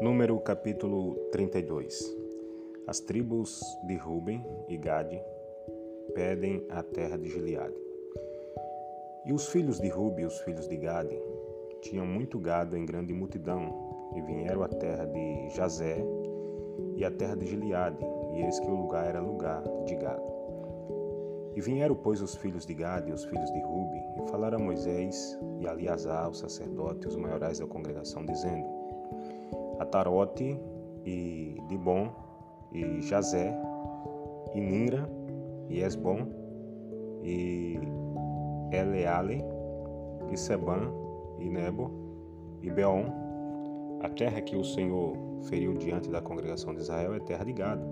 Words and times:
Número 0.00 0.40
capítulo 0.40 1.14
32 1.30 2.16
As 2.86 3.00
tribos 3.00 3.60
de 3.86 3.96
Ruben 3.96 4.42
e 4.66 4.78
Gade 4.78 5.22
pedem 6.14 6.64
a 6.70 6.82
terra 6.82 7.18
de 7.18 7.28
Gileade. 7.28 7.76
E 9.26 9.32
os 9.32 9.48
filhos 9.48 9.78
de 9.78 9.88
Ruben 9.88 10.24
e 10.24 10.26
os 10.26 10.40
filhos 10.40 10.66
de 10.66 10.76
Gade 10.78 11.20
tinham 11.82 12.06
muito 12.06 12.38
gado 12.38 12.78
em 12.78 12.86
grande 12.86 13.12
multidão 13.12 14.12
e 14.16 14.22
vieram 14.22 14.62
à 14.62 14.68
terra 14.68 15.04
de 15.04 15.50
Jazé 15.50 16.02
e 16.96 17.04
à 17.04 17.10
terra 17.10 17.36
de 17.36 17.46
Gileade, 17.46 18.02
e 18.34 18.42
eis 18.42 18.58
que 18.58 18.70
o 18.70 18.74
lugar 18.74 19.06
era 19.06 19.20
lugar 19.20 19.62
de 19.84 19.96
gado. 19.96 20.30
E 21.54 21.60
vieram, 21.60 21.94
pois, 21.94 22.22
os 22.22 22.34
filhos 22.36 22.64
de 22.64 22.72
Gade 22.72 23.10
e 23.10 23.12
os 23.12 23.24
filhos 23.24 23.50
de 23.52 23.60
Ruben 23.60 24.02
e 24.16 24.30
falaram 24.30 24.58
a 24.58 24.62
Moisés 24.62 25.38
e 25.58 25.68
a 25.68 25.72
Eliasar, 25.72 26.30
o 26.30 26.34
sacerdote, 26.34 27.04
e 27.04 27.08
os 27.08 27.16
maiorais 27.16 27.58
da 27.58 27.66
congregação, 27.66 28.24
dizendo: 28.24 28.79
Atarote 29.80 30.60
e 31.04 31.56
Dibon 31.68 32.10
e 32.70 33.00
Jazé 33.00 33.52
e 34.54 34.60
Ninra 34.60 35.10
e 35.68 35.80
Esbon 35.80 36.28
e 37.22 37.78
Eleale 38.72 39.42
e 40.30 40.36
Seban 40.36 40.92
e 41.38 41.48
Nebo 41.48 41.90
e 42.62 42.70
Beon. 42.70 43.06
A 44.02 44.08
terra 44.08 44.40
que 44.40 44.56
o 44.56 44.64
Senhor 44.64 45.16
feriu 45.48 45.74
diante 45.74 46.10
da 46.10 46.20
congregação 46.20 46.74
de 46.74 46.80
Israel 46.80 47.14
é 47.14 47.20
terra 47.20 47.44
de 47.44 47.52
gado 47.52 47.84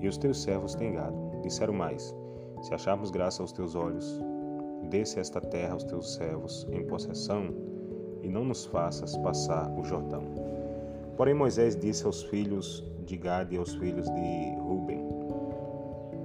e 0.00 0.08
os 0.08 0.18
teus 0.18 0.42
servos 0.42 0.74
têm 0.74 0.92
gado. 0.92 1.16
Disseram 1.42 1.72
mais 1.72 2.14
se 2.62 2.74
acharmos 2.74 3.10
graça 3.10 3.42
aos 3.42 3.52
teus 3.52 3.74
olhos 3.74 4.20
desce 4.90 5.18
esta 5.18 5.40
terra 5.40 5.72
aos 5.72 5.84
teus 5.84 6.14
servos 6.14 6.66
em 6.70 6.84
possessão 6.86 7.52
e 8.22 8.28
não 8.28 8.44
nos 8.44 8.66
faças 8.66 9.16
passar 9.18 9.70
o 9.78 9.84
Jordão 9.84 10.55
Porém 11.16 11.34
Moisés 11.34 11.74
disse 11.74 12.04
aos 12.04 12.22
filhos 12.24 12.84
de 13.06 13.16
Gade 13.16 13.54
e 13.54 13.58
aos 13.58 13.74
filhos 13.74 14.06
de 14.06 14.54
Ruben: 14.60 15.00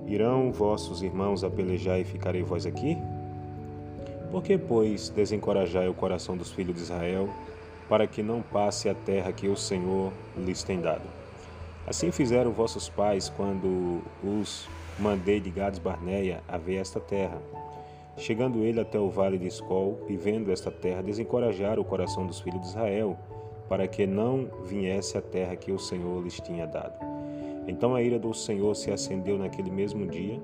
Irão 0.06 0.52
vossos 0.52 1.02
irmãos 1.02 1.44
a 1.44 1.50
pelejar 1.50 2.00
e 2.00 2.04
ficarei 2.04 2.44
vós 2.44 2.66
aqui? 2.66 2.98
Por 4.30 4.44
que, 4.44 4.58
pois, 4.58 5.10
desencorajai 5.10 5.88
o 5.88 5.94
coração 5.94 6.36
dos 6.36 6.52
filhos 6.52 6.76
de 6.76 6.82
Israel, 6.82 7.30
para 7.88 8.08
que 8.08 8.22
não 8.22 8.42
passe 8.42 8.90
a 8.90 8.94
terra 8.94 9.32
que 9.32 9.48
o 9.48 9.56
Senhor 9.56 10.12
lhes 10.38 10.64
tem 10.64 10.82
dado? 10.82 11.04
Assim 11.88 12.12
fizeram 12.12 12.52
vossos 12.52 12.88
pais 12.88 13.30
quando 13.30 14.02
os 14.24 14.68
mandei 15.00 15.40
de 15.40 15.50
Gades 15.50 15.80
Barneia 15.80 16.42
a 16.48 16.58
ver 16.58 16.76
esta 16.76 17.00
terra. 17.00 17.42
Chegando 18.18 18.64
ele 18.64 18.80
até 18.80 19.00
o 19.00 19.10
vale 19.10 19.38
de 19.38 19.48
Escol 19.48 20.00
e 20.08 20.16
vendo 20.16 20.52
esta 20.52 20.70
terra, 20.70 21.02
desencorajaram 21.02 21.82
o 21.82 21.86
coração 21.86 22.26
dos 22.26 22.40
filhos 22.40 22.62
de 22.62 22.68
Israel, 22.68 23.18
para 23.72 23.88
que 23.88 24.06
não 24.06 24.50
viesse 24.66 25.18
a 25.18 25.22
terra 25.22 25.56
que 25.56 25.72
o 25.72 25.80
Senhor 25.80 26.22
lhes 26.22 26.42
tinha 26.42 26.68
dado. 26.68 26.94
Então 27.66 27.96
a 27.96 28.02
ira 28.02 28.20
do 28.20 28.34
Senhor 28.34 28.76
se 28.76 28.92
acendeu 28.92 29.38
naquele 29.38 29.72
mesmo 29.72 30.06
dia 30.08 30.42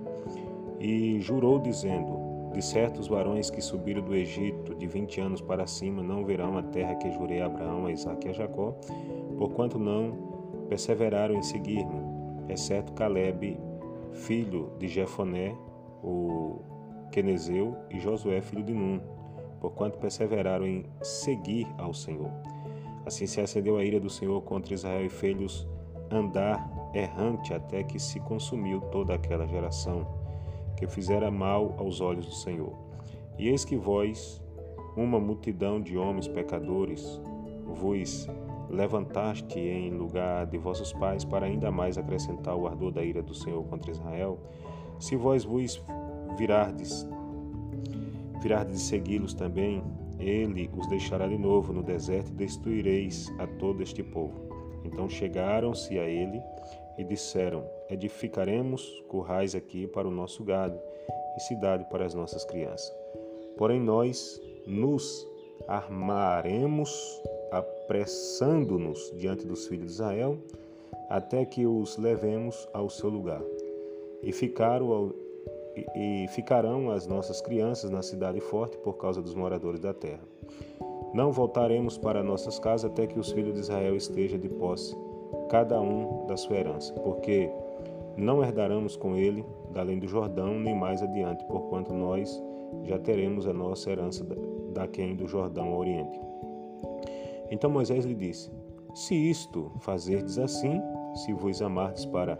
e 0.79 1.19
jurou, 1.19 1.59
dizendo: 1.59 2.51
De 2.53 2.61
certos 2.61 3.09
varões 3.09 3.49
que 3.49 3.59
subiram 3.59 4.01
do 4.01 4.15
Egito 4.15 4.73
de 4.73 4.87
vinte 4.87 5.19
anos 5.19 5.41
para 5.41 5.67
cima 5.67 6.01
não 6.01 6.23
verão 6.23 6.57
a 6.57 6.63
terra 6.63 6.95
que 6.95 7.11
jurei 7.11 7.41
a 7.41 7.47
Abraão, 7.47 7.87
a 7.87 7.91
Isaque 7.91 8.27
e 8.27 8.29
a 8.29 8.33
Jacó, 8.33 8.73
porquanto 9.37 9.77
não 9.77 10.13
perseveraram 10.69 11.35
em 11.35 11.43
seguir-me, 11.43 11.99
exceto 12.47 12.93
Caleb, 12.93 13.59
filho 14.13 14.71
de 14.79 14.87
Jefoné, 14.87 15.53
o 16.01 16.61
Quenezeu, 17.11 17.75
e 17.91 17.99
Josué, 17.99 18.39
filho 18.39 18.63
de 18.63 18.73
Num, 18.73 19.01
porquanto 19.59 19.99
perseveraram 19.99 20.65
em 20.65 20.85
seguir 21.01 21.67
ao 21.77 21.93
Senhor. 21.93 22.31
Assim 23.07 23.25
se 23.25 23.39
acendeu 23.39 23.77
a 23.77 23.85
ira 23.85 24.01
do 24.01 24.09
Senhor 24.09 24.41
contra 24.41 24.73
Israel 24.73 25.05
e 25.05 25.09
fez-los 25.09 25.65
andar 26.11 26.69
errante 26.93 27.53
até 27.53 27.81
que 27.81 27.97
se 27.97 28.19
consumiu 28.19 28.81
toda 28.81 29.13
aquela 29.13 29.47
geração, 29.47 30.05
que 30.75 30.85
fizera 30.87 31.31
mal 31.31 31.73
aos 31.77 32.01
olhos 32.01 32.25
do 32.25 32.33
Senhor. 32.33 32.73
E 33.39 33.47
eis 33.47 33.63
que 33.63 33.77
vós, 33.77 34.43
uma 34.97 35.21
multidão 35.21 35.79
de 35.79 35.97
homens 35.97 36.27
pecadores, 36.27 37.21
vos 37.65 38.27
levantaste 38.69 39.57
em 39.57 39.89
lugar 39.91 40.45
de 40.45 40.57
vossos 40.57 40.91
pais 40.91 41.23
para 41.23 41.45
ainda 41.45 41.71
mais 41.71 41.97
acrescentar 41.97 42.57
o 42.57 42.67
ardor 42.67 42.91
da 42.91 43.01
ira 43.01 43.23
do 43.23 43.33
Senhor 43.33 43.63
contra 43.67 43.89
Israel, 43.89 44.37
se 44.99 45.15
vós 45.15 45.45
vos 45.45 45.81
virardes, 46.37 47.07
virardes 48.41 48.75
de 48.75 48.81
segui-los 48.81 49.33
também, 49.33 49.81
ele 50.19 50.69
os 50.75 50.87
deixará 50.87 51.27
de 51.27 51.37
novo 51.37 51.73
no 51.73 51.83
deserto 51.83 52.31
e 52.31 52.35
destruireis 52.35 53.31
a 53.39 53.47
todo 53.47 53.83
este 53.83 54.03
povo. 54.03 54.33
Então 54.83 55.09
chegaram-se 55.09 55.97
a 55.99 56.07
ele 56.07 56.41
e 56.97 57.03
disseram: 57.03 57.63
Edificaremos 57.89 59.03
currais 59.07 59.53
aqui 59.53 59.87
para 59.87 60.07
o 60.07 60.11
nosso 60.11 60.43
gado 60.43 60.79
e 61.35 61.39
cidade 61.41 61.85
para 61.89 62.05
as 62.05 62.13
nossas 62.13 62.43
crianças. 62.45 62.93
Porém, 63.57 63.79
nós 63.79 64.41
nos 64.65 65.27
armaremos, 65.67 67.21
apressando-nos 67.51 69.13
diante 69.17 69.45
dos 69.45 69.67
filhos 69.67 69.87
de 69.87 69.93
Israel, 69.93 70.37
até 71.09 71.45
que 71.45 71.65
os 71.65 71.97
levemos 71.97 72.67
ao 72.73 72.89
seu 72.89 73.09
lugar. 73.09 73.41
E 74.21 74.31
ficaram 74.31 75.13
e 75.95 76.27
ficarão 76.29 76.91
as 76.91 77.05
nossas 77.07 77.41
crianças 77.41 77.89
na 77.89 78.01
cidade 78.01 78.39
forte 78.39 78.77
por 78.77 78.93
causa 78.93 79.21
dos 79.21 79.33
moradores 79.33 79.79
da 79.79 79.93
terra. 79.93 80.23
Não 81.13 81.31
voltaremos 81.31 81.97
para 81.97 82.23
nossas 82.23 82.59
casas 82.59 82.91
até 82.91 83.07
que 83.07 83.19
os 83.19 83.31
filhos 83.31 83.53
de 83.53 83.59
Israel 83.61 83.95
estejam 83.95 84.39
de 84.39 84.49
posse, 84.49 84.95
cada 85.49 85.79
um 85.79 86.25
da 86.27 86.37
sua 86.37 86.57
herança, 86.57 86.93
porque 86.93 87.49
não 88.15 88.43
herdaremos 88.43 88.95
com 88.95 89.15
ele 89.15 89.45
além 89.75 89.99
do 89.99 90.07
Jordão, 90.07 90.59
nem 90.59 90.75
mais 90.75 91.01
adiante, 91.01 91.45
porquanto 91.45 91.93
nós 91.93 92.41
já 92.83 92.97
teremos 92.97 93.47
a 93.47 93.53
nossa 93.53 93.91
herança 93.91 94.25
daquém 94.73 95.15
do 95.15 95.27
Jordão 95.27 95.69
ao 95.69 95.79
oriente. 95.79 96.19
Então 97.51 97.69
Moisés 97.69 98.05
lhe 98.05 98.15
disse: 98.15 98.51
Se 98.93 99.15
isto 99.15 99.71
fazerdes 99.79 100.37
assim, 100.37 100.81
se 101.13 101.33
vos 101.33 101.61
amardes 101.61 102.05
para 102.05 102.37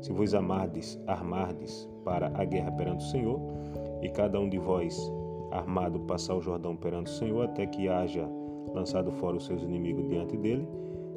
se 0.00 0.12
vos 0.12 0.34
amardes, 0.34 1.00
armardes 1.06 1.88
para 2.04 2.30
a 2.34 2.44
guerra 2.44 2.72
perante 2.72 3.04
o 3.04 3.08
Senhor, 3.08 3.40
e 4.00 4.08
cada 4.08 4.38
um 4.38 4.48
de 4.48 4.58
vós 4.58 5.12
armado 5.50 6.00
passar 6.00 6.34
o 6.34 6.40
Jordão 6.40 6.76
perante 6.76 7.10
o 7.10 7.14
Senhor, 7.14 7.44
até 7.44 7.66
que 7.66 7.88
haja 7.88 8.28
lançado 8.74 9.10
fora 9.12 9.36
os 9.36 9.44
seus 9.44 9.62
inimigos 9.62 10.08
diante 10.08 10.36
dele, 10.36 10.66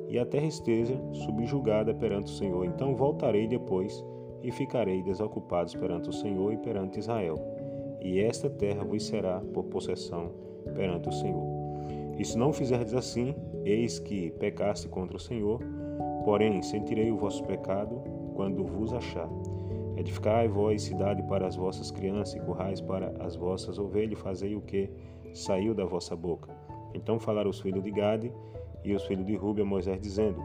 e 0.07 0.19
a 0.19 0.25
terra 0.25 0.45
esteja 0.45 0.99
subjugada 1.11 1.93
perante 1.93 2.31
o 2.31 2.35
Senhor. 2.35 2.65
Então 2.65 2.95
voltarei 2.95 3.47
depois 3.47 4.03
e 4.43 4.51
ficarei 4.51 5.01
desocupados 5.01 5.73
perante 5.73 6.09
o 6.09 6.13
Senhor 6.13 6.53
e 6.53 6.57
perante 6.57 6.99
Israel. 6.99 7.35
E 8.01 8.19
esta 8.19 8.49
terra 8.49 8.83
vos 8.83 9.03
será 9.03 9.39
por 9.53 9.63
possessão 9.65 10.31
perante 10.75 11.09
o 11.09 11.11
Senhor. 11.11 11.43
E 12.17 12.23
se 12.23 12.37
não 12.37 12.53
fizerdes 12.53 12.93
assim, 12.93 13.35
eis 13.63 13.97
que 13.99 14.31
pecaste 14.31 14.87
contra 14.87 15.17
o 15.17 15.19
Senhor, 15.19 15.59
porém 16.23 16.61
sentirei 16.61 17.11
o 17.11 17.17
vosso 17.17 17.43
pecado 17.43 18.01
quando 18.35 18.63
vos 18.63 18.93
achar. 18.93 19.29
Edificai 19.97 20.47
vós 20.47 20.83
cidade 20.83 21.23
para 21.23 21.47
as 21.47 21.55
vossas 21.55 21.89
crianças 21.89 22.35
e 22.35 22.39
currais 22.41 22.81
para 22.81 23.13
as 23.19 23.35
vossas 23.35 23.79
ovelhas, 23.79 24.19
fazei 24.19 24.53
o 24.55 24.61
que 24.61 24.89
saiu 25.33 25.73
da 25.73 25.85
vossa 25.85 26.15
boca. 26.15 26.49
Então 26.93 27.19
falaram 27.19 27.49
os 27.49 27.61
filhos 27.61 27.83
de 27.83 27.91
Gade 27.91 28.31
e 28.83 28.93
os 28.93 29.05
filhos 29.05 29.25
de 29.25 29.35
Rubem 29.35 29.63
a 29.63 29.67
Moisés, 29.67 29.99
dizendo: 30.01 30.41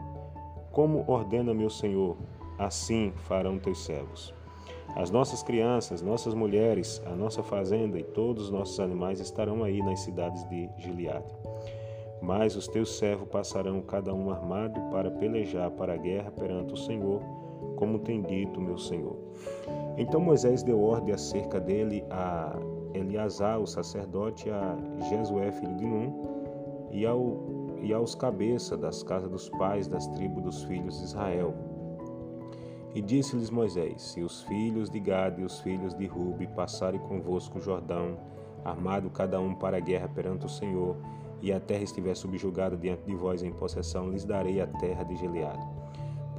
Como 0.71 1.03
ordena 1.05 1.53
meu 1.53 1.69
senhor, 1.69 2.17
assim 2.57 3.11
farão 3.15 3.59
teus 3.59 3.83
servos. 3.83 4.33
As 4.95 5.09
nossas 5.09 5.41
crianças, 5.43 6.01
nossas 6.01 6.33
mulheres, 6.33 7.01
a 7.05 7.15
nossa 7.15 7.43
fazenda 7.43 7.97
e 7.97 8.03
todos 8.03 8.45
os 8.45 8.51
nossos 8.51 8.79
animais 8.79 9.19
estarão 9.19 9.63
aí 9.63 9.81
nas 9.81 10.01
cidades 10.01 10.47
de 10.49 10.69
Gileade. 10.77 11.33
Mas 12.21 12.55
os 12.55 12.67
teus 12.67 12.97
servos 12.97 13.27
passarão 13.29 13.81
cada 13.81 14.13
um 14.13 14.29
armado 14.29 14.79
para 14.91 15.09
pelejar 15.09 15.71
para 15.71 15.93
a 15.93 15.97
guerra 15.97 16.31
perante 16.31 16.73
o 16.73 16.77
Senhor 16.77 17.21
como 17.75 17.99
tem 17.99 18.21
dito 18.21 18.61
meu 18.61 18.77
Senhor. 18.77 19.17
Então 19.97 20.21
Moisés 20.21 20.63
deu 20.63 20.81
ordem 20.81 21.13
acerca 21.13 21.59
dele 21.59 22.03
a 22.09 22.55
Eleazar, 22.93 23.59
o 23.59 23.67
sacerdote, 23.67 24.49
a 24.49 24.77
Jesué, 25.09 25.51
filho 25.51 25.75
de 25.75 25.85
Num, 25.85 26.89
e, 26.91 27.05
ao, 27.05 27.77
e 27.81 27.93
aos 27.93 28.15
cabeças 28.15 28.77
das 28.79 29.01
casas 29.03 29.29
dos 29.29 29.49
pais 29.49 29.87
das 29.87 30.07
tribos 30.09 30.43
dos 30.43 30.63
filhos 30.63 30.97
de 30.99 31.05
Israel. 31.05 31.53
E 32.93 33.01
disse-lhes 33.01 33.49
Moisés: 33.49 34.01
Se 34.01 34.21
os 34.21 34.43
filhos 34.43 34.89
de 34.89 34.99
Gad 34.99 35.39
e 35.39 35.43
os 35.43 35.59
filhos 35.61 35.93
de 35.93 36.05
Rubi 36.05 36.47
passarem 36.47 36.99
convosco 36.99 37.57
o 37.57 37.61
Jordão, 37.61 38.17
armado 38.65 39.09
cada 39.09 39.39
um 39.39 39.55
para 39.55 39.77
a 39.77 39.79
guerra 39.79 40.09
perante 40.09 40.45
o 40.45 40.49
Senhor, 40.49 40.97
e 41.41 41.51
a 41.51 41.59
terra 41.59 41.83
estiver 41.83 42.15
subjugada 42.15 42.75
diante 42.75 43.03
de 43.05 43.15
vós 43.15 43.41
em 43.41 43.51
possessão, 43.51 44.09
lhes 44.09 44.25
darei 44.25 44.61
a 44.61 44.67
terra 44.67 45.03
de 45.03 45.15
Gileade 45.15 45.80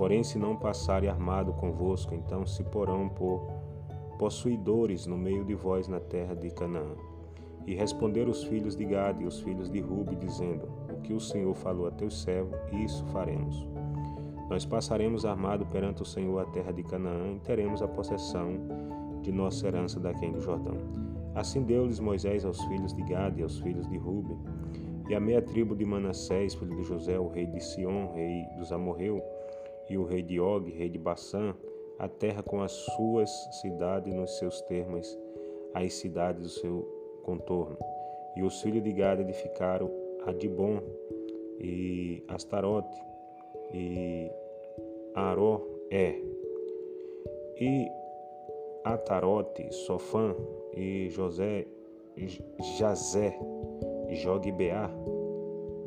Porém, 0.03 0.25
se 0.25 0.37
não 0.37 0.57
passarem 0.57 1.09
armado 1.09 1.53
convosco, 1.53 2.13
então 2.13 2.45
se 2.45 2.65
porão 2.65 3.09
por 3.09 3.41
possuidores 4.19 5.07
no 5.07 5.17
meio 5.17 5.45
de 5.45 5.55
vós 5.55 5.87
na 5.87 6.01
terra 6.01 6.35
de 6.35 6.51
Canaã. 6.51 6.97
E 7.69 7.77
responderam 7.77 8.33
os 8.33 8.43
filhos 8.43 8.75
de 8.75 8.85
Gad 8.85 9.21
e 9.21 9.25
os 9.25 9.41
filhos 9.41 9.71
de 9.71 9.79
Rubi, 9.79 10.17
dizendo: 10.17 10.69
O 10.93 11.01
que 11.03 11.13
o 11.13 11.21
Senhor 11.21 11.55
falou 11.55 11.87
a 11.87 11.93
teu 11.93 12.11
servo, 12.11 12.51
isso 12.73 13.05
faremos. 13.13 13.65
Nós 14.51 14.67
passaremos 14.67 15.25
armado 15.25 15.65
perante 15.67 16.03
o 16.03 16.05
Senhor 16.05 16.37
a 16.41 16.47
terra 16.47 16.73
de 16.73 16.83
Canaã 16.83 17.35
e 17.37 17.39
teremos 17.39 17.81
a 17.81 17.87
possessão 17.87 18.59
de 19.23 19.31
nossa 19.31 19.69
herança 19.69 20.01
daquém 20.01 20.33
do 20.33 20.41
Jordão. 20.41 20.79
Assim 21.33 21.63
deu-lhes 21.63 22.01
Moisés 22.01 22.45
aos 22.45 22.61
filhos 22.65 22.93
de 22.93 23.05
Gad 23.05 23.39
e 23.39 23.43
aos 23.45 23.61
filhos 23.61 23.89
de 23.89 23.99
Ruben, 23.99 24.37
e 25.09 25.15
a 25.15 25.21
meia 25.21 25.41
tribo 25.41 25.77
de 25.77 25.85
Manassés, 25.85 26.57
filho 26.57 26.75
de 26.75 26.83
José, 26.83 27.21
o 27.21 27.29
rei 27.29 27.47
de 27.47 27.61
Sion, 27.61 28.13
rei 28.13 28.45
dos 28.59 28.73
Amorreu, 28.73 29.23
e 29.89 29.97
o 29.97 30.05
rei 30.05 30.23
de 30.23 30.41
Og, 30.41 30.69
rei 30.71 30.89
de 30.89 30.99
Bassã, 30.99 31.55
a 31.99 32.09
terra 32.09 32.43
com 32.43 32.63
as 32.63 32.73
suas 32.73 33.31
cidades 33.61 34.15
nos 34.15 34.39
seus 34.39 34.61
termos, 34.63 35.19
as 35.75 35.93
cidades 35.95 36.43
do 36.43 36.49
seu 36.49 37.21
contorno. 37.23 37.79
E 38.37 38.43
os 38.43 38.61
filhos 38.61 38.83
de 38.83 38.93
Gad 38.93 39.21
edificaram 39.21 39.91
Adibon 40.27 40.81
e 41.61 42.23
Astarote 42.29 42.99
e 43.73 44.31
Aró-É 45.15 46.21
e 47.61 47.89
Atarote, 48.85 49.73
Sofã 49.73 50.35
e 50.75 51.09
José, 51.11 51.67
Jazé, 52.79 53.39
Jogbeá 54.11 54.91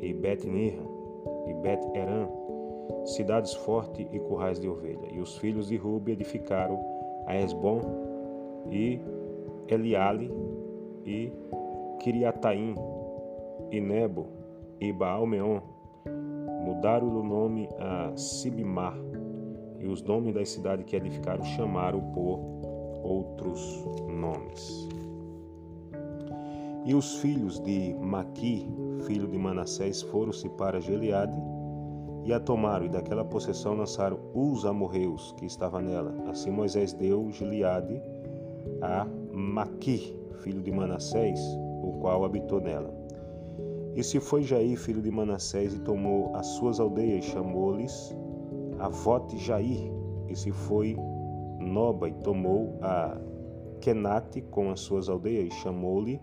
e 0.00 0.12
Bet-Nirra 0.14 0.82
e 1.46 1.54
Bet-Eram, 1.54 2.45
cidades 3.04 3.54
fortes 3.54 4.06
e 4.12 4.18
currais 4.18 4.58
de 4.60 4.68
ovelha. 4.68 5.08
E 5.12 5.20
os 5.20 5.36
filhos 5.38 5.68
de 5.68 5.76
Rubi 5.76 6.12
edificaram 6.12 6.78
a 7.26 7.36
Esbom 7.36 7.80
e 8.70 9.00
Eliale 9.68 10.30
e 11.04 11.32
Kiriataim, 12.00 12.74
e 13.70 13.80
Nebo, 13.80 14.26
e 14.80 14.92
Baalmeon, 14.92 15.60
mudaram 16.64 17.08
o 17.08 17.22
nome 17.22 17.68
a 17.78 18.16
Sibmar, 18.16 18.96
e 19.78 19.86
os 19.86 20.02
nomes 20.02 20.34
das 20.34 20.50
cidades 20.50 20.84
que 20.84 20.96
edificaram 20.96 21.44
chamaram 21.44 22.00
por 22.12 22.40
outros 23.02 23.84
nomes. 24.08 24.88
E 26.84 26.94
os 26.94 27.16
filhos 27.16 27.58
de 27.60 27.94
Maqui, 27.94 28.68
filho 29.06 29.26
de 29.26 29.36
Manassés, 29.36 30.02
foram-se 30.02 30.48
para 30.50 30.80
Gileade 30.80 31.34
e 32.26 32.32
a 32.32 32.40
tomaram, 32.40 32.86
e 32.86 32.88
daquela 32.88 33.24
possessão 33.24 33.74
lançaram 33.74 34.18
os 34.34 34.66
amorreus 34.66 35.32
que 35.38 35.46
estavam 35.46 35.80
nela. 35.80 36.12
Assim 36.28 36.50
Moisés 36.50 36.92
deu 36.92 37.30
Gileade 37.30 38.02
a 38.82 39.06
Maqui, 39.32 40.12
filho 40.40 40.60
de 40.60 40.72
Manassés, 40.72 41.40
o 41.84 41.98
qual 42.00 42.24
habitou 42.24 42.60
nela. 42.60 42.92
E 43.94 44.02
se 44.02 44.18
foi 44.18 44.42
Jair, 44.42 44.76
filho 44.76 45.00
de 45.00 45.10
Manassés, 45.10 45.72
e 45.72 45.78
tomou 45.78 46.34
as 46.34 46.46
suas 46.46 46.80
aldeias, 46.80 47.24
chamou-lhes 47.26 48.12
Avote 48.80 49.38
Jair, 49.38 49.88
e 50.28 50.34
se 50.34 50.50
foi 50.50 50.96
Noba, 51.60 52.08
e 52.08 52.12
tomou 52.24 52.76
a 52.82 53.16
Kenate 53.80 54.42
com 54.42 54.72
as 54.72 54.80
suas 54.80 55.08
aldeias, 55.08 55.46
e 55.46 55.56
chamou-lhe 55.58 56.20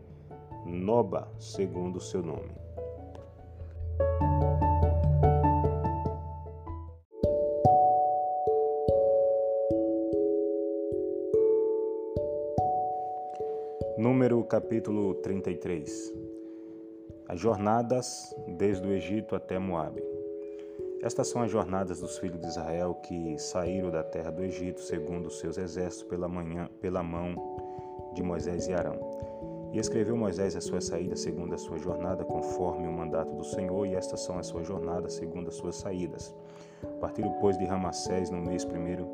Noba, 0.66 1.32
segundo 1.40 1.96
o 1.96 2.02
seu 2.02 2.22
nome. 2.22 2.62
Capítulo 14.54 15.16
33 15.16 16.14
As 17.28 17.40
jornadas 17.40 18.36
desde 18.56 18.88
o 18.88 18.92
Egito 18.92 19.36
até 19.36 19.58
Moabe. 19.58 20.04
Estas 21.02 21.30
são 21.30 21.42
as 21.42 21.50
jornadas 21.50 22.02
dos 22.02 22.20
filhos 22.20 22.40
de 22.40 22.46
Israel 22.46 22.94
que 23.02 23.36
saíram 23.40 23.90
da 23.90 24.04
terra 24.04 24.30
do 24.30 24.44
Egito 24.44 24.80
segundo 24.80 25.26
os 25.26 25.40
seus 25.40 25.58
exércitos 25.58 26.08
pela 26.08 26.28
manhã 26.28 26.70
pela 26.80 27.02
mão 27.02 27.34
de 28.14 28.22
Moisés 28.22 28.68
e 28.68 28.74
Arão. 28.74 29.00
E 29.72 29.80
escreveu 29.80 30.16
Moisés 30.16 30.56
a 30.56 30.62
sua 30.62 30.82
saída 30.82 31.16
segundo 31.16 31.56
a 31.56 31.58
sua 31.58 31.80
jornada, 31.80 32.24
conforme 32.24 32.88
o 32.88 32.92
mandato 32.92 33.34
do 33.34 33.44
Senhor, 33.44 33.88
e 33.88 33.96
estas 33.96 34.20
são 34.20 34.38
as 34.38 34.46
suas 34.46 34.68
jornadas 34.68 35.14
segundo 35.14 35.48
as 35.48 35.56
suas 35.56 35.78
saídas. 35.78 36.32
Partiram, 37.02 37.32
pois, 37.42 37.58
de 37.58 37.66
Ramassés 37.66 38.30
no 38.30 38.40
mês 38.40 38.64
primeiro, 38.64 39.08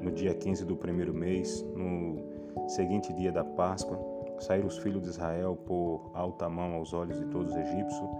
no 0.00 0.12
dia 0.12 0.32
15 0.32 0.64
do 0.64 0.76
primeiro 0.76 1.12
mês, 1.12 1.64
no 1.74 2.68
seguinte 2.68 3.12
dia 3.12 3.32
da 3.32 3.42
Páscoa, 3.42 4.13
saíram 4.38 4.66
os 4.66 4.78
filhos 4.78 5.02
de 5.02 5.08
Israel 5.08 5.56
por 5.56 6.10
alta 6.14 6.48
mão 6.48 6.74
aos 6.74 6.92
olhos 6.92 7.18
de 7.18 7.26
todos 7.26 7.50
os 7.50 7.56
egípcios 7.56 8.10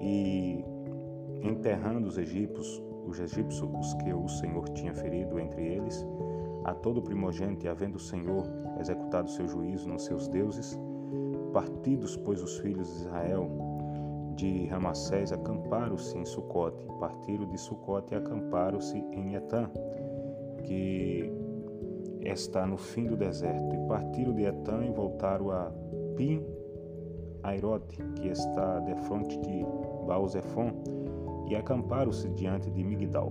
e 0.00 0.64
enterrando 1.42 2.08
os 2.08 2.18
egípcios, 2.18 2.82
os 3.06 3.18
egípcios 3.20 3.68
os 3.78 3.94
que 3.94 4.12
o 4.12 4.28
Senhor 4.28 4.68
tinha 4.70 4.94
ferido 4.94 5.38
entre 5.38 5.62
eles, 5.62 6.06
a 6.64 6.74
todo 6.74 7.02
primogênito, 7.02 7.66
e 7.66 7.68
havendo 7.68 7.96
o 7.96 8.00
Senhor 8.00 8.46
executado 8.80 9.30
seu 9.30 9.46
juízo 9.46 9.88
nos 9.88 10.04
seus 10.04 10.28
deuses, 10.28 10.78
partidos, 11.52 12.16
pois, 12.16 12.42
os 12.42 12.58
filhos 12.58 12.88
de 12.88 13.00
Israel 13.02 13.48
de 14.34 14.66
Ramassés 14.66 15.32
acamparam-se 15.32 16.18
em 16.18 16.24
Sucote, 16.24 16.84
partiram 16.98 17.46
de 17.46 17.58
Sucote 17.58 18.14
e 18.14 18.16
acamparam-se 18.16 18.98
em 19.12 19.34
Etã, 19.34 19.70
que 20.64 21.32
está 22.24 22.66
no 22.66 22.76
fim 22.76 23.06
do 23.06 23.16
deserto, 23.16 23.74
e 23.74 23.88
partiram 23.88 24.34
de 24.34 24.44
Etã 24.44 24.84
e 24.84 24.90
voltaram 24.90 25.50
a 25.50 25.70
Pim 26.16 26.42
Airote, 27.42 27.98
que 28.16 28.28
está 28.28 28.80
de 28.80 28.94
frente 29.02 29.36
de 29.38 29.64
Baal-Zephon, 30.06 30.72
e 31.48 31.54
acamparam-se 31.54 32.28
diante 32.30 32.70
de 32.70 32.82
Migdal. 32.82 33.30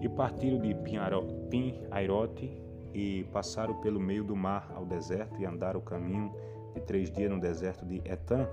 E 0.00 0.08
partiram 0.08 0.58
de 0.58 0.74
Pim 0.74 1.80
Airote 1.90 2.62
e 2.94 3.24
passaram 3.32 3.74
pelo 3.80 3.98
meio 3.98 4.22
do 4.22 4.36
mar 4.36 4.70
ao 4.74 4.84
deserto 4.86 5.40
e 5.40 5.44
andaram 5.44 5.80
o 5.80 5.82
caminho 5.82 6.32
de 6.74 6.80
três 6.82 7.10
dias 7.10 7.30
no 7.30 7.40
deserto 7.40 7.84
de 7.84 7.96
Etã 8.04 8.46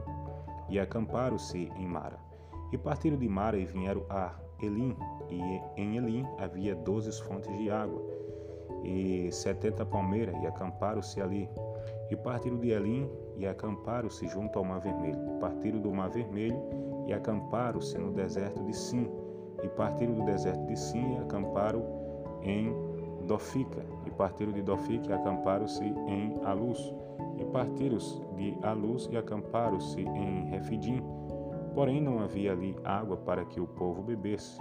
e 0.70 0.80
acamparam-se 0.80 1.72
em 1.78 1.86
Mara. 1.86 2.18
E 2.72 2.78
partiram 2.78 3.18
de 3.18 3.28
Mara 3.28 3.58
e 3.58 3.66
vieram 3.66 4.04
a 4.10 4.34
Elim, 4.62 4.96
e 5.30 5.62
em 5.80 5.98
Elim 5.98 6.26
havia 6.40 6.74
doze 6.74 7.12
fontes 7.22 7.56
de 7.58 7.70
água 7.70 8.02
e 8.84 9.32
setenta 9.32 9.86
palmeiras, 9.86 10.36
e 10.42 10.48
acamparam-se 10.48 11.22
ali. 11.22 11.50
E 12.10 12.16
partiram 12.16 12.58
de 12.58 12.70
Elim 12.70 13.10
e 13.38 13.48
acamparam-se 13.48 14.28
junto 14.28 14.60
ao 14.60 14.66
Mar 14.66 14.80
Vermelho. 14.80 15.18
Partiram 15.40 15.80
do 15.80 15.92
Mar 15.92 16.10
Vermelho 16.10 16.62
e 17.08 17.14
acamparam-se 17.14 17.98
no 17.98 18.12
deserto 18.12 18.64
de 18.64 18.74
Sim. 18.74 19.10
E 19.64 19.68
partiram 19.70 20.14
do 20.14 20.24
deserto 20.26 20.66
de 20.66 20.78
Sim 20.78 21.16
e 21.16 21.18
acamparam 21.18 21.84
em 22.42 22.74
Dofica. 23.26 23.84
E 24.06 24.12
partiram 24.12 24.52
de 24.52 24.62
Dofica 24.62 25.12
e 25.12 25.14
acamparam-se 25.14 25.84
em 25.84 26.40
Alus. 26.44 26.94
E 27.40 27.46
partiram 27.46 27.98
de 28.36 28.58
Alus 28.62 29.10
e 29.12 29.18
acamparam-se 29.18 30.02
em 30.02 30.46
Refidim. 30.50 31.02
Porém 31.74 32.00
não 32.00 32.20
havia 32.20 32.52
ali 32.52 32.76
água 32.84 33.18
para 33.18 33.44
que 33.46 33.60
o 33.60 33.66
povo 33.66 34.04
bebesse. 34.04 34.60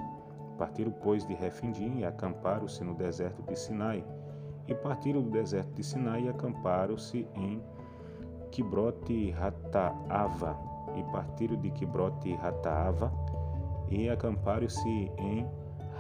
Partiram, 0.62 0.92
pois, 1.02 1.26
de 1.26 1.34
Refindim 1.34 1.98
e 1.98 2.04
acamparam-se 2.04 2.84
no 2.84 2.94
deserto 2.94 3.42
de 3.42 3.58
Sinai. 3.58 4.04
E 4.68 4.72
partiram 4.72 5.20
do 5.20 5.28
deserto 5.28 5.74
de 5.74 5.82
Sinai 5.82 6.26
e 6.26 6.28
acamparam-se 6.28 7.26
em 7.34 7.60
Quibrote 8.52 9.32
Rataava. 9.32 10.56
E 10.94 11.02
partiram 11.10 11.56
de 11.56 11.68
Quibrote 11.72 12.36
Rataava 12.36 13.12
e 13.90 14.08
acamparam-se 14.08 15.10
em 15.18 15.44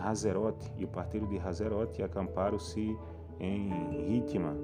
Hazerote. 0.00 0.72
E 0.78 0.86
partiram 0.86 1.26
de 1.26 1.40
Hazerote 1.40 2.00
e 2.00 2.04
acamparam-se 2.04 2.96
em 3.40 3.68
Ritma. 4.06 4.54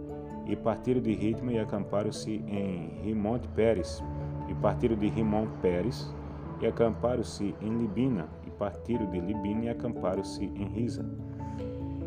E 0.47 0.55
partiram 0.55 1.01
de 1.01 1.13
Ritma 1.13 1.51
e 1.51 1.59
acamparam-se 1.59 2.37
em 2.47 3.01
Rimonte 3.03 3.49
Pérez. 3.49 4.01
E 4.47 4.55
partiram 4.55 4.95
de 4.95 5.09
Rimon 5.09 5.49
Pérez 5.61 6.15
e 6.61 6.67
acamparam-se 6.67 7.55
em 7.61 7.79
Libina 7.79 8.29
partiram 8.59 9.07
de 9.07 9.21
Libina 9.21 9.67
e 9.67 9.69
acamparam-se 9.69 10.45
em 10.45 10.67
Risa. 10.67 11.05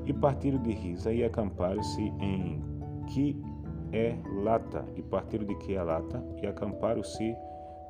E 0.05 0.13
partiram 0.13 0.61
de 0.61 0.71
Risa 0.71 1.11
e 1.13 1.23
acamparam-se 1.23 2.01
em 2.19 2.61
Quielata. 3.07 4.85
E 4.95 5.01
partiram 5.01 5.45
de 5.45 5.55
Quielata 5.55 6.23
e 6.41 6.47
acamparam-se 6.47 7.35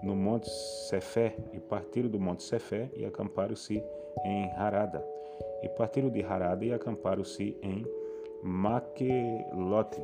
no 0.03 0.15
Monte 0.15 0.49
Cefé. 0.89 1.35
E 1.51 1.59
partiram 1.59 2.09
do 2.09 2.19
Monte 2.19 2.43
Cefé 2.43 2.89
e 2.95 3.03
acamparam-se 3.03 3.83
em 4.23 4.51
Harada. 4.51 5.03
E 5.63 5.69
partiram 5.69 6.09
de 6.09 6.23
Harada 6.23 6.63
e 6.63 6.71
acamparam-se 6.71 7.57
em 7.61 7.85
Maquelote. 8.43 10.01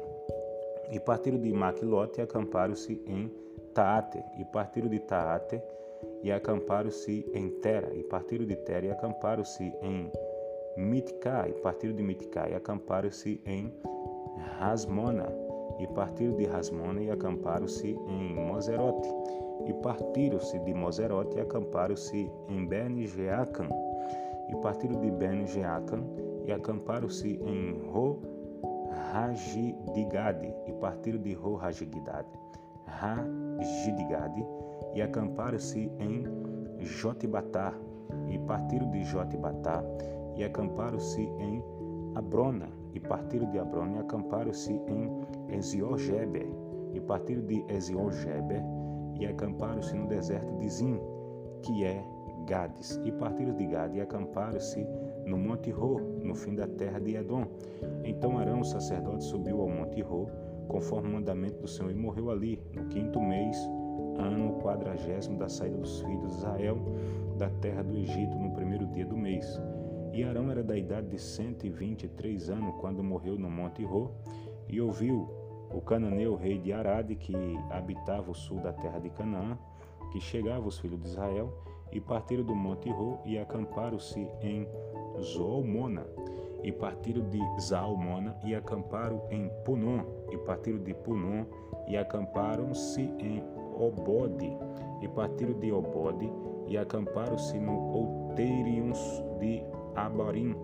E 0.92 1.00
partiram 1.00 1.40
de 1.40 1.52
Maquelote 1.52 2.20
e 2.20 2.24
acamparam-se 2.24 3.02
em 3.06 3.32
Taate. 3.74 4.24
E 4.40 4.46
partiram 4.46 4.88
de 4.88 5.00
Taate 5.00 5.62
e 6.24 6.32
acamparam-se 6.32 7.30
em 7.34 7.50
Tera, 7.62 7.94
e 7.94 8.04
partiram 8.04 8.46
de 8.46 8.56
Tera 8.56 8.86
e 8.86 8.92
acamparam-se 8.92 9.74
em 9.82 10.12
Mitka, 10.78 11.48
e 11.48 11.54
partiram 11.62 11.96
de 11.96 12.04
Mitka 12.04 12.50
e 12.50 12.56
acamparam-se 12.56 13.42
em 13.46 13.74
Rasmona, 14.60 15.28
e 15.80 15.88
partiram 15.88 16.36
de 16.36 16.46
Rasmona 16.46 17.02
e 17.02 17.12
acamparam-se 17.12 17.88
em 17.88 18.36
Moserote, 18.36 19.10
e 19.66 19.74
partiram-se 19.74 20.60
de 20.60 20.74
Moserote 20.74 21.38
e 21.38 21.42
acamparam-se 21.42 22.32
em 22.50 22.66
Ben-Jeacan, 22.68 23.70
e 24.50 24.56
partiram 24.58 25.00
de 25.02 25.12
Ben-Jeacan 25.12 26.04
e 26.46 26.52
acamparam-se 26.52 27.40
em 27.44 27.90
Ro 27.90 28.22
Ragidigade, 29.12 30.54
e 30.68 30.72
partiram 30.74 31.20
de 31.20 31.34
Ro 31.34 31.56
Ragidigade, 31.56 32.28
Ragidigade, 32.86 34.46
e 34.93 35.01
acamparam-se 35.01 35.91
em 36.00 36.24
Jotibatá, 36.79 37.74
e 38.29 38.39
partiram 38.39 38.89
de 38.91 39.03
Jotibatá, 39.03 39.84
e 40.36 40.43
acamparam-se 40.43 41.22
em 41.22 41.63
Abrona, 42.15 42.69
e 42.93 43.00
partiram 43.00 43.50
de 43.51 43.60
Abrona, 43.60 43.98
e 43.98 44.00
acamparam-se 44.00 44.74
em 44.74 45.55
Eziorgeber, 45.55 46.48
e 46.93 47.00
partiram 47.00 47.46
de 47.46 47.63
Eziorgeber, 47.67 48.63
e 49.19 49.25
acamparam-se 49.25 49.96
no 49.96 50.07
deserto 50.07 50.57
de 50.57 50.69
Zim, 50.69 51.00
que 51.62 51.84
é 51.84 52.03
Gades, 52.46 53.00
e 53.03 53.12
partiram 53.12 53.55
de 53.55 53.65
Gade, 53.65 53.98
e 53.98 54.01
acamparam-se 54.01 54.88
no 55.25 55.38
Monte 55.38 55.69
Ro, 55.69 56.00
no 56.24 56.34
fim 56.34 56.55
da 56.55 56.67
terra 56.67 57.00
de 57.00 57.15
Edom. 57.15 57.46
Então 58.03 58.38
Arão, 58.38 58.62
o 58.62 58.65
sacerdote, 58.65 59.24
subiu 59.25 59.62
ao 59.62 59.69
Monte 59.69 60.01
Ro, 60.01 60.29
conforme 60.67 61.10
o 61.10 61.13
mandamento 61.13 61.60
do 61.62 61.67
Senhor, 61.67 61.91
e 61.91 61.96
morreu 61.96 62.29
ali, 62.29 62.62
no 62.74 62.86
quinto 62.86 63.19
mês, 63.22 63.57
ano 64.18 64.60
quadragésimo 64.62 65.38
da 65.38 65.50
saída 65.50 65.78
dos 65.78 66.02
filhos 66.02 66.32
de 66.32 66.38
Israel 66.38 66.78
da 67.38 67.50
terra 67.50 67.84
do 67.84 67.96
Egito, 67.96 68.36
no 68.38 68.52
primeiro 68.52 68.88
dia 68.88 69.06
do 69.06 69.16
mês. 69.16 69.62
E 70.12 70.24
Arão 70.24 70.50
era 70.50 70.64
da 70.64 70.76
idade 70.76 71.08
de 71.08 71.20
cento 71.20 71.66
e 71.66 71.70
vinte 71.70 72.04
e 72.04 72.08
três 72.08 72.50
anos 72.50 72.74
quando 72.80 73.04
morreu 73.04 73.38
no 73.38 73.50
Monte 73.50 73.84
Ro, 73.84 74.12
e 74.68 74.82
ouviu 74.82 75.30
o 75.72 75.82
cananeu 75.82 76.36
rei 76.36 76.58
de 76.58 76.74
Arade, 76.74 77.16
que 77.16 77.36
habitava 77.70 78.32
o 78.32 78.34
sul 78.34 78.60
da 78.60 78.74
terra 78.74 79.00
de 79.00 79.10
Canaã, 79.10 79.58
que 80.12 80.20
chegava 80.20 80.68
os 80.68 80.80
filhos 80.80 81.00
de 81.00 81.08
Israel, 81.08 81.54
e 81.92 82.02
partiram 82.02 82.44
do 82.44 82.56
Monte 82.56 82.90
Ro 82.90 83.20
e 83.26 83.38
acamparam-se 83.38 84.28
em 84.42 84.68
Zoomona, 85.22 86.06
e 86.64 86.72
partiram 86.72 87.28
de 87.30 87.40
Zalmona 87.62 88.36
e 88.44 88.56
acamparam 88.56 89.22
em 89.30 89.50
Punon, 89.64 90.04
e 90.32 90.38
partiram 90.40 90.80
de 90.80 90.94
Punon 90.94 91.46
e 91.88 91.96
acamparam-se 91.96 93.02
em 93.20 93.44
Obode, 93.79 94.57
e 95.01 95.07
partiram 95.07 95.60
de 95.60 95.72
Obode 95.72 96.31
e 96.67 96.77
acamparam-se 96.77 97.57
no 97.60 97.74
Outerions 97.93 99.24
de 99.39 99.63
Abarim, 99.96 100.55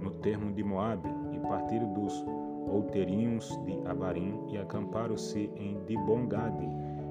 no 0.00 0.10
termo 0.22 0.52
de 0.52 0.62
Moabe, 0.62 1.08
e 1.32 1.38
partiram 1.40 1.92
dos 1.92 2.24
Outerinhos 2.68 3.58
de 3.64 3.80
Abarim 3.86 4.38
e 4.48 4.58
acamparam-se 4.58 5.50
em 5.56 5.82
Dibongade, 5.86 6.68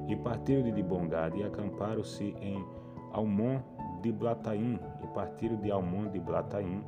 e 0.08 0.16
partiram 0.16 0.64
de 0.64 0.72
Dibongade 0.72 1.40
e 1.40 1.44
acamparam-se 1.44 2.36
em 2.42 2.64
Almon 3.12 3.60
de 4.02 4.12
Blataim, 4.12 4.80
e 5.04 5.08
partiram 5.08 5.58
de 5.58 5.70
Almon 5.70 6.10
de 6.10 6.20
Blataim 6.20 6.84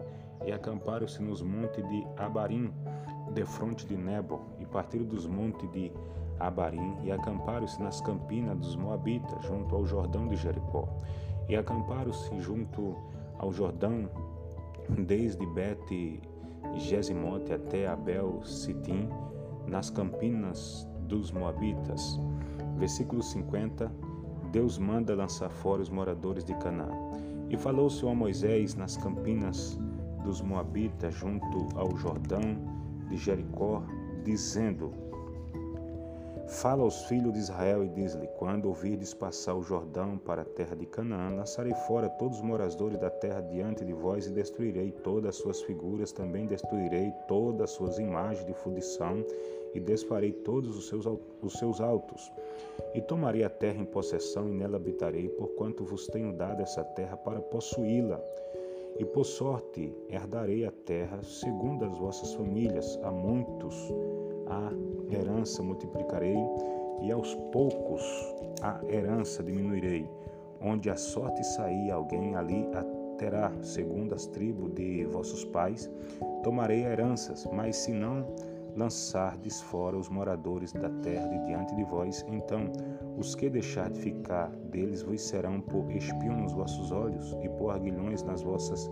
e 0.46 0.52
acamparam-se 0.52 1.22
nos 1.22 1.42
montes 1.42 1.88
de 1.90 2.08
Abarim, 2.18 2.72
de 3.34 3.46
fronte 3.46 3.86
de 3.86 3.96
Nebo, 3.96 4.42
e 4.60 4.66
partiram 4.66 5.06
dos 5.06 5.28
montes 5.28 5.70
de 5.72 5.92
Abarim 6.48 6.98
e 7.04 7.12
acamparam-se 7.12 7.82
nas 7.82 8.02
campinas 8.02 8.58
dos 8.58 8.76
Moabitas, 8.76 9.44
junto 9.46 9.76
ao 9.76 9.86
Jordão 9.86 10.28
de 10.28 10.36
Jericó. 10.36 10.88
E 11.48 11.56
acamparam-se 11.56 12.40
junto 12.40 12.96
ao 13.38 13.52
Jordão, 13.52 14.10
desde 14.90 15.46
Bet 15.48 16.22
Gesimote 16.76 17.54
até 17.54 17.88
Abel 17.88 18.42
Sitim, 18.44 19.10
nas 19.68 19.90
campinas 19.90 20.88
dos 21.08 21.32
Moabitas. 21.32 22.20
Versículo 22.78 23.22
50. 23.22 23.92
Deus 24.52 24.78
manda 24.78 25.16
lançar 25.16 25.50
fora 25.50 25.82
os 25.82 25.90
moradores 25.90 26.44
de 26.44 26.54
Canaã. 26.56 26.92
E 27.50 27.58
falou 27.58 27.88
o 27.88 27.90
Senhor 27.90 28.12
a 28.12 28.16
Moisés 28.16 28.76
nas 28.76 28.98
campinas 28.98 29.78
dos 30.24 30.42
Moabitas, 30.42 31.14
junto 31.14 31.68
ao 31.76 31.96
Jordão 31.98 32.42
de 33.10 33.18
Jericó, 33.18 33.84
dizendo: 34.24 34.92
Fala 36.52 36.84
aos 36.84 37.06
filhos 37.06 37.32
de 37.32 37.40
Israel 37.40 37.82
e 37.82 37.88
diz-lhe: 37.88 38.28
Quando 38.38 38.68
ouvirdes 38.68 39.14
passar 39.14 39.56
o 39.56 39.64
Jordão 39.64 40.18
para 40.18 40.42
a 40.42 40.46
terra 40.46 40.76
de 40.76 40.86
Canaã, 40.86 41.34
lançarei 41.34 41.74
fora 41.88 42.10
todos 42.10 42.40
os 42.40 42.44
moradores 42.44 43.00
da 43.00 43.10
terra 43.10 43.40
diante 43.40 43.86
de 43.86 43.94
vós 43.94 44.28
e 44.28 44.32
destruirei 44.32 44.92
todas 44.92 45.30
as 45.30 45.36
suas 45.38 45.62
figuras, 45.62 46.12
também 46.12 46.46
destruirei 46.46 47.14
todas 47.26 47.62
as 47.62 47.72
suas 47.72 47.98
imagens 48.00 48.46
de 48.46 48.54
fundição 48.54 49.26
e 49.74 49.80
desfarei 49.80 50.34
todos 50.34 50.78
os 50.78 50.90
seus, 50.90 51.06
os 51.42 51.54
seus 51.54 51.80
altos. 51.80 52.30
E 52.94 53.02
tomarei 53.02 53.46
a 53.46 53.50
terra 53.50 53.82
em 53.82 53.86
possessão 53.86 54.50
e 54.50 54.52
nela 54.52 54.76
habitarei, 54.76 55.30
porquanto 55.30 55.86
vos 55.86 56.06
tenho 56.08 56.34
dado 56.34 56.62
essa 56.62 56.84
terra 56.84 57.16
para 57.16 57.40
possuí-la. 57.40 58.22
E 59.00 59.06
por 59.06 59.24
sorte 59.24 59.96
herdarei 60.10 60.66
a 60.66 60.72
terra 60.86 61.24
segundo 61.24 61.86
as 61.86 61.98
vossas 61.98 62.34
famílias, 62.34 63.00
a 63.04 63.10
muitos 63.10 63.90
a 64.52 64.72
herança 65.16 65.64
multiplicarei, 65.64 66.38
e 67.02 67.12
aos 67.12 67.34
poucos 67.52 68.04
a 68.62 68.80
herança 68.88 69.42
diminuirei. 69.42 70.08
Onde 70.62 70.90
a 70.90 70.96
sorte 70.96 71.44
sair, 71.44 71.90
alguém 71.90 72.36
ali 72.36 72.68
a 72.76 72.84
terá, 73.18 73.52
segundo 73.62 74.14
as 74.14 74.28
tribos 74.28 74.74
de 74.74 75.06
vossos 75.06 75.46
pais. 75.46 75.90
Tomarei 76.44 76.84
heranças, 76.84 77.48
mas 77.52 77.76
se 77.78 77.92
não 77.92 78.28
lançardes 78.76 79.60
fora 79.62 79.98
os 79.98 80.10
moradores 80.10 80.72
da 80.72 80.90
terra 81.02 81.28
de 81.28 81.46
diante 81.46 81.76
de 81.76 81.84
vós, 81.84 82.26
então 82.28 82.72
os 83.18 83.36
que 83.36 83.50
deixar 83.50 83.90
de 83.90 84.00
ficar 84.00 84.50
deles 84.72 85.02
vos 85.02 85.22
serão 85.22 85.60
por 85.60 85.92
espinho 85.92 86.38
nos 86.38 86.54
vossos 86.54 86.92
olhos 86.92 87.36
e 87.42 87.50
por 87.50 87.72
aguilhões 87.72 88.24
nas 88.24 88.42
vossas 88.42 88.90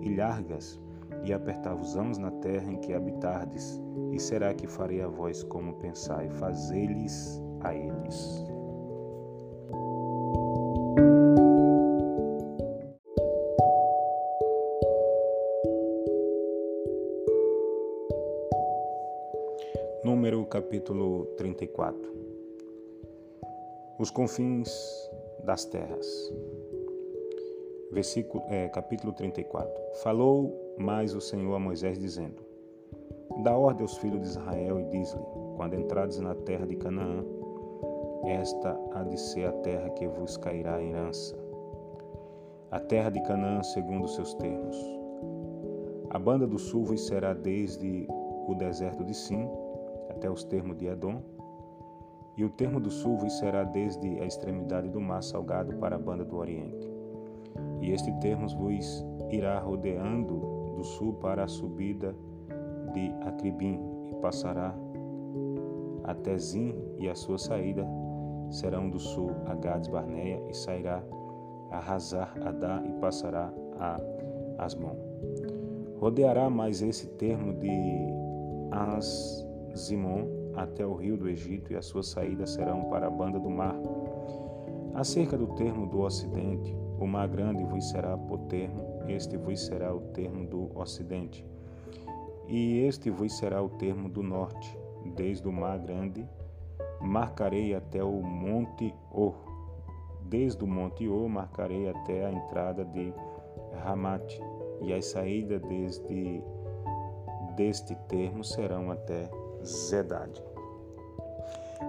ilhargas 0.00 0.80
e 1.24 1.32
apertar-vos-ãos 1.32 2.18
na 2.18 2.30
terra 2.30 2.70
em 2.70 2.76
que 2.76 2.92
habitardes, 2.92 3.80
e 4.12 4.18
será 4.18 4.54
que 4.54 4.66
farei 4.66 5.02
a 5.02 5.08
vós 5.08 5.42
como 5.42 5.74
pensai, 5.74 6.28
fazei-lhes 6.30 7.40
a 7.60 7.74
eles. 7.74 8.44
Número 20.02 20.44
capítulo 20.46 21.26
34 21.36 22.00
Os 23.98 24.10
confins 24.10 25.10
das 25.44 25.64
terras. 25.66 26.32
Versículo, 27.92 28.42
é, 28.48 28.68
capítulo 28.68 29.12
34 29.12 29.72
Falou 30.02 30.69
mais 30.80 31.14
o 31.14 31.20
Senhor 31.20 31.54
a 31.54 31.58
Moisés, 31.58 31.98
dizendo: 31.98 32.42
Dá 33.42 33.56
ordem 33.56 33.82
aos 33.82 33.98
filhos 33.98 34.20
de 34.22 34.28
Israel 34.28 34.80
e 34.80 34.84
diz-lhe: 34.84 35.22
Quando 35.56 35.74
entrades 35.74 36.18
na 36.18 36.34
terra 36.34 36.66
de 36.66 36.74
Canaã, 36.76 37.22
esta 38.24 38.78
há 38.94 39.02
de 39.04 39.18
ser 39.18 39.46
a 39.46 39.52
terra 39.52 39.90
que 39.90 40.08
vos 40.08 40.36
cairá 40.38 40.82
em 40.82 40.90
herança. 40.90 41.36
A 42.70 42.80
terra 42.80 43.10
de 43.10 43.22
Canaã, 43.22 43.62
segundo 43.62 44.04
os 44.04 44.14
seus 44.14 44.32
termos. 44.34 44.76
A 46.10 46.18
banda 46.18 46.46
do 46.46 46.58
sul 46.58 46.84
vos 46.84 47.06
será 47.06 47.34
desde 47.34 48.08
o 48.48 48.54
deserto 48.54 49.04
de 49.04 49.14
Sim 49.14 49.48
até 50.08 50.30
os 50.30 50.44
termos 50.44 50.76
de 50.76 50.86
Edom, 50.86 51.22
e 52.36 52.44
o 52.44 52.50
termo 52.50 52.80
do 52.80 52.90
sul 52.90 53.16
vos 53.18 53.38
será 53.38 53.64
desde 53.64 54.20
a 54.20 54.26
extremidade 54.26 54.88
do 54.88 55.00
mar 55.00 55.22
salgado 55.22 55.74
para 55.74 55.96
a 55.96 55.98
banda 55.98 56.24
do 56.24 56.36
oriente. 56.36 56.90
E 57.80 57.92
este 57.92 58.12
termo 58.20 58.48
vos 58.48 59.04
irá 59.30 59.58
rodeando 59.58 60.59
do 60.80 60.84
sul 60.84 61.12
para 61.12 61.44
a 61.44 61.48
subida 61.48 62.16
de 62.94 63.12
Acribim 63.28 63.78
e 64.10 64.14
passará 64.14 64.74
até 66.04 66.38
Zim 66.38 66.74
e 66.98 67.06
a 67.06 67.14
sua 67.14 67.36
saída 67.36 67.86
serão 68.48 68.88
do 68.88 68.98
sul 68.98 69.30
a 69.44 69.54
Gades 69.54 69.88
Barneia 69.88 70.42
e 70.48 70.54
sairá 70.54 71.02
a 71.70 71.78
Hazar 71.92 72.34
Adá 72.42 72.82
e 72.82 72.92
passará 72.98 73.52
a 73.78 74.00
Asmon. 74.64 74.96
Rodeará 75.98 76.48
mais 76.48 76.80
esse 76.80 77.08
termo 77.08 77.52
de 77.52 77.70
Azimon 78.72 80.26
até 80.54 80.84
o 80.86 80.94
rio 80.94 81.18
do 81.18 81.28
Egito 81.28 81.74
e 81.74 81.76
a 81.76 81.82
sua 81.82 82.02
saída 82.02 82.46
serão 82.46 82.84
para 82.84 83.06
a 83.06 83.10
banda 83.10 83.38
do 83.38 83.50
mar. 83.50 83.76
Acerca 84.94 85.36
do 85.36 85.48
termo 85.48 85.86
do 85.86 86.00
ocidente, 86.00 86.74
o 86.98 87.06
mar 87.06 87.28
grande 87.28 87.62
vos 87.64 87.90
será 87.90 88.16
por 88.16 88.38
termo 88.48 88.89
este 89.10 89.36
vos 89.36 89.60
será 89.60 89.94
o 89.94 90.00
termo 90.12 90.46
do 90.46 90.76
ocidente, 90.78 91.44
e 92.46 92.80
este 92.84 93.10
vos 93.10 93.36
será 93.36 93.62
o 93.62 93.68
termo 93.68 94.08
do 94.08 94.22
norte, 94.22 94.78
desde 95.14 95.46
o 95.46 95.52
mar 95.52 95.78
grande, 95.78 96.28
marcarei 97.00 97.74
até 97.74 98.02
o 98.02 98.22
monte 98.22 98.94
Or. 99.10 99.34
Desde 100.22 100.62
o 100.62 100.66
monte 100.66 101.08
Or 101.08 101.28
marcarei 101.28 101.88
até 101.88 102.26
a 102.26 102.32
entrada 102.32 102.84
de 102.84 103.12
Ramate, 103.84 104.40
e 104.82 104.92
as 104.92 105.06
saídas 105.06 105.60
desde 105.62 106.42
deste 107.56 107.94
termo 108.08 108.42
serão 108.42 108.90
até 108.90 109.30
Zedade. 109.64 110.42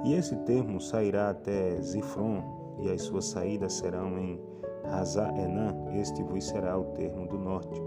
E 0.03 0.13
esse 0.13 0.35
termo 0.37 0.81
sairá 0.81 1.29
até 1.29 1.81
Zifron, 1.81 2.77
e 2.79 2.89
as 2.89 3.01
suas 3.03 3.25
saídas 3.25 3.73
serão 3.73 4.17
em 4.17 4.50
Hazá-Enã, 4.85 5.75
este 5.93 6.23
vos 6.23 6.43
será 6.43 6.77
o 6.77 6.85
termo 6.93 7.27
do 7.27 7.37
norte. 7.37 7.81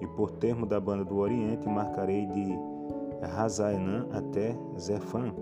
E 0.00 0.06
por 0.06 0.30
termo 0.32 0.64
da 0.66 0.80
banda 0.80 1.04
do 1.04 1.18
oriente 1.18 1.68
marcarei 1.68 2.26
de 2.26 2.58
Hazá-Enã 3.36 4.06
até 4.12 4.56
Zefã, 4.78 5.32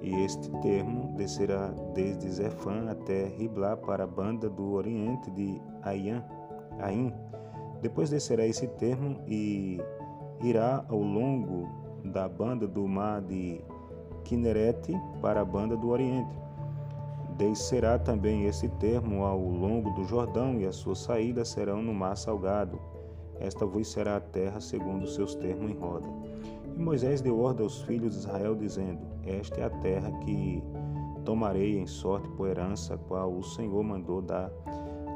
e 0.00 0.22
este 0.22 0.50
termo 0.60 1.14
descerá 1.16 1.68
desde 1.94 2.30
Zefã 2.30 2.90
até 2.90 3.24
Riblá 3.24 3.74
para 3.76 4.04
a 4.04 4.06
banda 4.06 4.50
do 4.50 4.72
oriente 4.72 5.30
de 5.30 5.60
Ain. 5.82 6.22
Ain. 6.78 7.12
Depois 7.80 8.10
descerá 8.10 8.46
esse 8.46 8.66
termo 8.66 9.20
e 9.26 9.80
irá 10.42 10.84
ao 10.88 10.98
longo 10.98 11.68
da 12.04 12.28
banda 12.28 12.66
do 12.66 12.86
mar 12.86 13.22
de 13.22 13.64
Kinerete 14.24 14.92
para 15.22 15.40
a 15.40 15.44
banda 15.44 15.76
do 15.76 15.88
oriente. 15.88 16.38
Descerá 17.36 17.98
também 17.98 18.44
esse 18.44 18.68
termo 18.68 19.24
ao 19.24 19.40
longo 19.40 19.90
do 19.90 20.04
Jordão 20.04 20.60
e 20.60 20.66
as 20.66 20.76
suas 20.76 20.98
saídas 20.98 21.48
serão 21.48 21.82
no 21.82 21.92
mar 21.92 22.16
salgado. 22.16 22.80
Esta 23.40 23.66
vos 23.66 23.88
será 23.88 24.16
a 24.16 24.20
terra 24.20 24.60
segundo 24.60 25.02
os 25.02 25.14
seus 25.14 25.34
termos 25.34 25.68
em 25.68 25.74
roda. 25.74 26.06
E 26.76 26.78
Moisés 26.78 27.20
deu 27.20 27.40
ordem 27.40 27.64
aos 27.64 27.82
filhos 27.82 28.12
de 28.12 28.20
Israel, 28.20 28.54
dizendo: 28.54 29.00
Esta 29.24 29.60
é 29.60 29.64
a 29.64 29.70
terra 29.70 30.12
que 30.20 30.62
tomarei 31.24 31.78
em 31.78 31.86
sorte 31.86 32.28
por 32.30 32.48
herança, 32.48 32.96
qual 33.08 33.32
o 33.32 33.42
Senhor 33.42 33.82
mandou 33.82 34.22
dar 34.22 34.50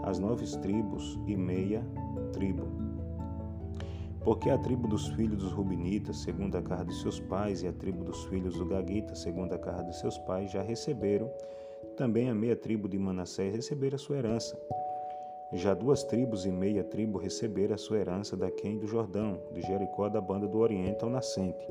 às 0.02 0.18
nove 0.18 0.44
tribos 0.58 1.18
e 1.26 1.36
meia 1.36 1.86
tribo. 2.32 2.66
Porque 4.24 4.50
a 4.50 4.58
tribo 4.58 4.88
dos 4.88 5.08
filhos 5.08 5.38
dos 5.38 5.52
Rubinitas, 5.52 6.18
segundo 6.18 6.56
a 6.56 6.62
casa 6.62 6.84
de 6.84 6.94
seus 6.94 7.20
pais, 7.20 7.62
e 7.62 7.68
a 7.68 7.72
tribo 7.72 8.04
dos 8.04 8.24
filhos 8.24 8.58
do 8.58 8.66
Gagita, 8.66 9.14
segundo 9.14 9.52
a 9.52 9.58
casa 9.58 9.84
de 9.84 9.96
seus 9.96 10.18
pais, 10.18 10.50
já 10.50 10.62
receberam, 10.62 11.30
também 11.98 12.30
a 12.30 12.34
meia 12.34 12.54
tribo 12.54 12.88
de 12.88 12.96
Manassés 12.96 13.56
receberam 13.56 13.96
a 13.96 13.98
sua 13.98 14.18
herança. 14.18 14.56
Já 15.52 15.74
duas 15.74 16.04
tribos 16.04 16.46
e 16.46 16.52
meia 16.52 16.84
tribo 16.84 17.18
receberam 17.18 17.74
a 17.74 17.78
sua 17.78 17.98
herança 17.98 18.36
da 18.36 18.48
quem 18.52 18.78
do 18.78 18.86
Jordão, 18.86 19.40
de 19.52 19.60
Jericó 19.62 20.08
da 20.08 20.20
banda 20.20 20.46
do 20.46 20.58
Oriente 20.58 21.02
ao 21.02 21.10
nascente. 21.10 21.66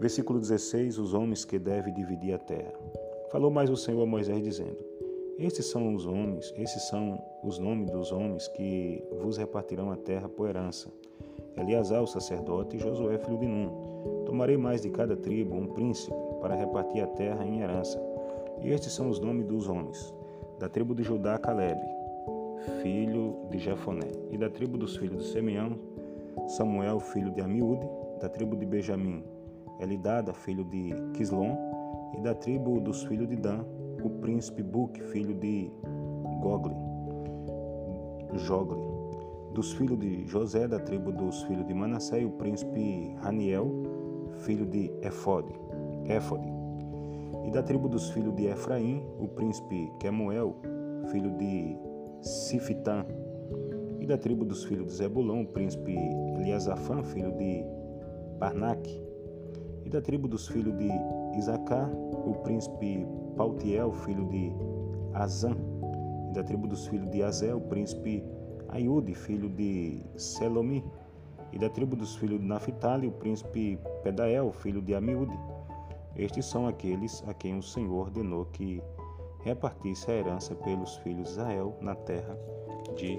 Versículo 0.00 0.40
16: 0.40 0.98
Os 0.98 1.14
homens 1.14 1.44
que 1.44 1.60
devem 1.60 1.94
dividir 1.94 2.34
a 2.34 2.38
terra. 2.38 2.74
Falou 3.30 3.52
mais 3.52 3.70
o 3.70 3.76
Senhor 3.76 4.02
a 4.02 4.06
Moisés, 4.06 4.42
dizendo: 4.42 4.78
Estes 5.38 5.66
são 5.66 5.94
os 5.94 6.06
homens, 6.06 6.52
esses 6.56 6.82
são 6.88 7.22
os 7.44 7.60
nomes 7.60 7.90
dos 7.90 8.10
homens 8.10 8.48
que 8.48 9.00
vos 9.22 9.36
repartirão 9.36 9.92
a 9.92 9.96
terra 9.96 10.28
por 10.28 10.48
herança. 10.48 10.90
Eleazar, 11.56 12.02
o 12.02 12.06
sacerdote, 12.08 12.76
e 12.76 12.80
Josué, 12.80 13.16
filho 13.18 13.38
de 13.38 13.46
Num. 13.46 14.24
Tomarei 14.26 14.56
mais 14.56 14.82
de 14.82 14.90
cada 14.90 15.16
tribo 15.16 15.54
um 15.54 15.68
príncipe, 15.68 16.12
para 16.40 16.56
repartir 16.56 17.04
a 17.04 17.06
terra 17.06 17.46
em 17.46 17.60
herança. 17.60 18.13
E 18.62 18.70
estes 18.70 18.92
são 18.92 19.08
os 19.08 19.18
nomes 19.20 19.46
dos 19.46 19.68
homens. 19.68 20.14
Da 20.58 20.68
tribo 20.68 20.94
de 20.94 21.02
Judá, 21.02 21.38
Caleb, 21.38 21.80
filho 22.82 23.36
de 23.50 23.58
Jefoné, 23.58 24.10
e 24.30 24.38
da 24.38 24.48
tribo 24.48 24.78
dos 24.78 24.96
filhos 24.96 25.24
de 25.24 25.32
Simeão, 25.32 25.78
Samuel, 26.48 27.00
filho 27.00 27.30
de 27.30 27.40
Amiúde, 27.40 27.86
da 28.20 28.28
tribo 28.28 28.56
de 28.56 28.64
Benjamim, 28.64 29.24
Elidada, 29.80 30.32
filho 30.32 30.64
de 30.64 30.94
Quislon, 31.14 31.56
e 32.16 32.20
da 32.20 32.34
tribo 32.34 32.80
dos 32.80 33.04
filhos 33.04 33.28
de 33.28 33.36
Dan, 33.36 33.64
o 34.02 34.10
príncipe 34.20 34.62
Buque, 34.62 35.02
filho 35.02 35.34
de 35.34 35.70
Gogli, 36.40 36.76
Jogli, 38.34 38.80
dos 39.52 39.72
filhos 39.72 39.98
de 39.98 40.26
José, 40.26 40.68
da 40.68 40.78
tribo 40.78 41.10
dos 41.12 41.42
filhos 41.44 41.66
de 41.66 41.74
Manassé, 41.74 42.24
o 42.24 42.30
príncipe 42.30 43.14
Raniel, 43.20 43.70
filho 44.40 44.66
de 44.66 44.92
Efode, 45.02 45.54
Éfode, 46.06 46.53
e 47.44 47.50
da 47.50 47.62
tribo 47.62 47.88
dos 47.88 48.10
filhos 48.10 48.34
de 48.34 48.46
Efraim, 48.46 49.04
o 49.18 49.28
príncipe 49.28 49.92
Quemuel, 50.00 50.56
filho 51.10 51.30
de 51.36 51.76
Sifitã, 52.20 53.04
e 54.00 54.06
da 54.06 54.18
tribo 54.18 54.44
dos 54.44 54.64
filhos 54.64 54.86
de 54.86 54.92
Zebulão, 54.94 55.42
o 55.42 55.46
príncipe 55.46 55.96
Eliasafã, 56.36 57.02
filho 57.02 57.32
de 57.32 57.64
Parnaque, 58.38 59.02
e 59.84 59.90
da 59.90 60.00
tribo 60.00 60.26
dos 60.26 60.48
filhos 60.48 60.76
de 60.76 60.88
Isacar, 61.38 61.90
o 61.90 62.34
príncipe 62.42 63.06
Pautiel, 63.36 63.92
filho 63.92 64.26
de 64.28 64.52
Azã, 65.12 65.56
e 66.30 66.32
da 66.34 66.42
tribo 66.42 66.66
dos 66.66 66.86
filhos 66.86 67.10
de 67.10 67.22
Azel, 67.22 67.58
o 67.58 67.60
príncipe 67.60 68.24
Aiude, 68.68 69.14
filho 69.14 69.48
de 69.48 70.02
Selomi, 70.16 70.84
e 71.52 71.58
da 71.58 71.68
tribo 71.68 71.94
dos 71.94 72.16
filhos 72.16 72.40
de 72.40 72.46
Naphtali, 72.46 73.06
o 73.06 73.12
príncipe 73.12 73.78
Pedael, 74.02 74.50
filho 74.52 74.82
de 74.82 74.94
Amiúde. 74.94 75.38
Estes 76.16 76.46
são 76.46 76.66
aqueles 76.68 77.22
a 77.26 77.34
quem 77.34 77.58
o 77.58 77.62
Senhor 77.62 77.92
ordenou 77.92 78.46
que 78.46 78.82
repartisse 79.42 80.10
a 80.10 80.14
herança 80.14 80.54
pelos 80.54 80.96
filhos 80.98 81.24
de 81.24 81.30
Israel 81.32 81.76
na 81.80 81.94
terra 81.94 82.38
de 82.96 83.18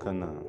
Canaã. 0.00 0.42